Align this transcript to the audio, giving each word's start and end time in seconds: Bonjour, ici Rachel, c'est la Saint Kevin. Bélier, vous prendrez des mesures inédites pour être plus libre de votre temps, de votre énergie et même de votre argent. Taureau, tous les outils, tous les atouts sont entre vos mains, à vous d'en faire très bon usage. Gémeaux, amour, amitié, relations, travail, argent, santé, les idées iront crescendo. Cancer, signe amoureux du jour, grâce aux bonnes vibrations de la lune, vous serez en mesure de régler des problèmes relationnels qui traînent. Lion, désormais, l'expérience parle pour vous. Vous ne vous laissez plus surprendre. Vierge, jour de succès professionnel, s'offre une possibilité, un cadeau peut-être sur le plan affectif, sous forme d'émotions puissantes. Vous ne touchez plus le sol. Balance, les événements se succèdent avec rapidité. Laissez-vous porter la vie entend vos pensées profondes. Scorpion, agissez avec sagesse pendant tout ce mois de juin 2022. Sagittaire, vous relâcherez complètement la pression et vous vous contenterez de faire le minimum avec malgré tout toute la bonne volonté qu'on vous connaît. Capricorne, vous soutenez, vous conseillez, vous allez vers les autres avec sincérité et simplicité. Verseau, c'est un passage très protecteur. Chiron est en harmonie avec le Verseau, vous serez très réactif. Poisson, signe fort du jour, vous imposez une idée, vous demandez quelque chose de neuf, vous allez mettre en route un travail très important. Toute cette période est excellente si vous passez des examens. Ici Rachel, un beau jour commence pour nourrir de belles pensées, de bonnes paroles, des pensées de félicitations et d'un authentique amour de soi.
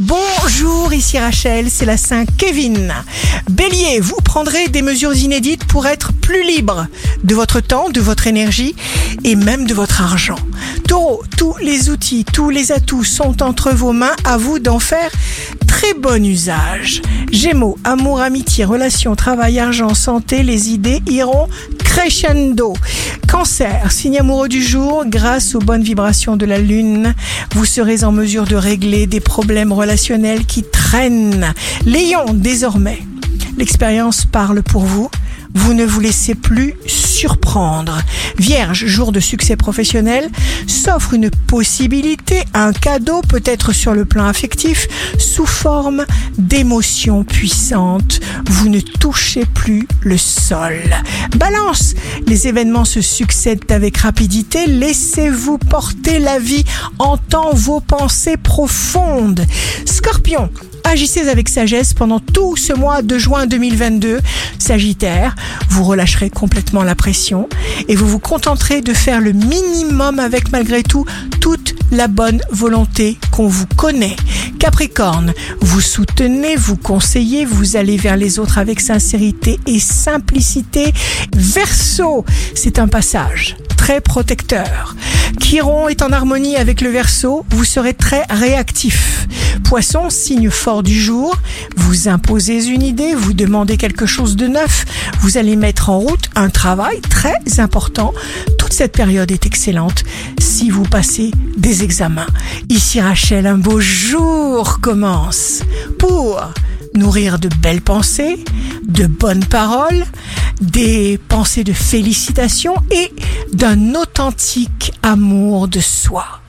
Bonjour, 0.00 0.92
ici 0.92 1.20
Rachel, 1.20 1.70
c'est 1.70 1.84
la 1.84 1.96
Saint 1.96 2.24
Kevin. 2.26 2.92
Bélier, 3.48 4.00
vous 4.00 4.16
prendrez 4.24 4.66
des 4.66 4.82
mesures 4.82 5.14
inédites 5.14 5.66
pour 5.66 5.86
être 5.86 6.12
plus 6.12 6.42
libre 6.42 6.88
de 7.22 7.32
votre 7.36 7.60
temps, 7.60 7.90
de 7.90 8.00
votre 8.00 8.26
énergie 8.26 8.74
et 9.22 9.36
même 9.36 9.68
de 9.68 9.74
votre 9.74 10.00
argent. 10.00 10.38
Taureau, 10.88 11.22
tous 11.38 11.54
les 11.62 11.90
outils, 11.90 12.24
tous 12.24 12.50
les 12.50 12.72
atouts 12.72 13.04
sont 13.04 13.40
entre 13.40 13.70
vos 13.70 13.92
mains, 13.92 14.16
à 14.24 14.36
vous 14.36 14.58
d'en 14.58 14.80
faire 14.80 15.12
très 15.68 15.94
bon 15.94 16.24
usage. 16.24 17.00
Gémeaux, 17.30 17.78
amour, 17.84 18.20
amitié, 18.20 18.64
relations, 18.64 19.14
travail, 19.14 19.60
argent, 19.60 19.94
santé, 19.94 20.42
les 20.42 20.70
idées 20.70 21.02
iront 21.06 21.46
crescendo. 21.94 22.74
Cancer, 23.28 23.92
signe 23.92 24.18
amoureux 24.18 24.48
du 24.48 24.62
jour, 24.62 25.04
grâce 25.06 25.54
aux 25.54 25.60
bonnes 25.60 25.84
vibrations 25.84 26.36
de 26.36 26.44
la 26.44 26.58
lune, 26.58 27.14
vous 27.54 27.64
serez 27.64 28.02
en 28.02 28.10
mesure 28.10 28.46
de 28.46 28.56
régler 28.56 29.06
des 29.06 29.20
problèmes 29.20 29.72
relationnels 29.72 30.44
qui 30.44 30.64
traînent. 30.64 31.54
Lion, 31.86 32.34
désormais, 32.34 33.00
l'expérience 33.56 34.24
parle 34.24 34.64
pour 34.64 34.82
vous. 34.82 35.08
Vous 35.54 35.72
ne 35.72 35.84
vous 35.84 36.00
laissez 36.00 36.34
plus 36.34 36.74
surprendre. 36.86 38.02
Vierge, 38.38 38.86
jour 38.86 39.12
de 39.12 39.20
succès 39.20 39.56
professionnel, 39.56 40.28
s'offre 40.66 41.14
une 41.14 41.30
possibilité, 41.30 42.42
un 42.54 42.72
cadeau 42.72 43.22
peut-être 43.22 43.72
sur 43.72 43.94
le 43.94 44.04
plan 44.04 44.26
affectif, 44.26 44.88
sous 45.18 45.46
forme 45.46 46.04
d'émotions 46.36 47.24
puissantes. 47.24 48.20
Vous 48.46 48.68
ne 48.68 48.80
touchez 48.80 49.44
plus 49.46 49.86
le 50.02 50.18
sol. 50.18 50.82
Balance, 51.36 51.94
les 52.26 52.48
événements 52.48 52.84
se 52.84 53.00
succèdent 53.00 53.70
avec 53.70 53.98
rapidité. 53.98 54.66
Laissez-vous 54.66 55.58
porter 55.58 56.18
la 56.18 56.38
vie 56.38 56.64
entend 56.98 57.54
vos 57.54 57.80
pensées 57.80 58.36
profondes. 58.36 59.44
Scorpion, 59.86 60.50
agissez 60.84 61.28
avec 61.28 61.48
sagesse 61.48 61.94
pendant 61.94 62.20
tout 62.20 62.56
ce 62.56 62.72
mois 62.72 63.02
de 63.02 63.18
juin 63.18 63.46
2022. 63.46 64.20
Sagittaire, 64.58 65.34
vous 65.70 65.84
relâcherez 65.84 66.30
complètement 66.30 66.82
la 66.82 66.94
pression 66.94 67.48
et 67.88 67.96
vous 67.96 68.08
vous 68.08 68.18
contenterez 68.18 68.80
de 68.80 68.92
faire 68.92 69.20
le 69.20 69.32
minimum 69.32 70.18
avec 70.18 70.52
malgré 70.52 70.82
tout 70.82 71.04
toute 71.40 71.74
la 71.90 72.08
bonne 72.08 72.40
volonté 72.50 73.18
qu'on 73.30 73.48
vous 73.48 73.66
connaît. 73.76 74.16
Capricorne, 74.58 75.34
vous 75.60 75.80
soutenez, 75.80 76.56
vous 76.56 76.76
conseillez, 76.76 77.44
vous 77.44 77.76
allez 77.76 77.96
vers 77.96 78.16
les 78.16 78.38
autres 78.38 78.58
avec 78.58 78.80
sincérité 78.80 79.58
et 79.66 79.78
simplicité. 79.78 80.92
Verseau, 81.34 82.24
c'est 82.54 82.78
un 82.78 82.88
passage 82.88 83.56
très 83.76 84.00
protecteur. 84.00 84.93
Chiron 85.54 85.88
est 85.88 86.02
en 86.02 86.10
harmonie 86.10 86.56
avec 86.56 86.80
le 86.80 86.90
Verseau, 86.90 87.46
vous 87.50 87.64
serez 87.64 87.94
très 87.94 88.24
réactif. 88.28 89.28
Poisson, 89.62 90.10
signe 90.10 90.50
fort 90.50 90.82
du 90.82 91.00
jour, 91.00 91.32
vous 91.76 92.08
imposez 92.08 92.66
une 92.66 92.82
idée, 92.82 93.14
vous 93.14 93.34
demandez 93.34 93.76
quelque 93.76 94.04
chose 94.04 94.34
de 94.34 94.48
neuf, 94.48 94.84
vous 95.20 95.38
allez 95.38 95.54
mettre 95.54 95.90
en 95.90 96.00
route 96.00 96.28
un 96.34 96.50
travail 96.50 97.00
très 97.02 97.36
important. 97.58 98.12
Toute 98.58 98.72
cette 98.72 98.90
période 98.90 99.30
est 99.30 99.46
excellente 99.46 100.02
si 100.40 100.70
vous 100.70 100.82
passez 100.82 101.30
des 101.56 101.84
examens. 101.84 102.26
Ici 102.68 103.00
Rachel, 103.00 103.46
un 103.46 103.58
beau 103.58 103.78
jour 103.78 104.80
commence 104.80 105.62
pour 106.00 106.42
nourrir 106.96 107.38
de 107.38 107.48
belles 107.62 107.80
pensées, 107.80 108.44
de 108.88 109.06
bonnes 109.06 109.44
paroles, 109.44 110.04
des 110.60 111.18
pensées 111.28 111.62
de 111.64 111.72
félicitations 111.72 112.74
et 112.90 113.12
d'un 113.52 113.94
authentique 113.94 114.92
amour 115.04 115.68
de 115.68 115.80
soi. 115.80 116.43